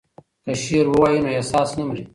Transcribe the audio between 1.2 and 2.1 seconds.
نو احساس نه مري.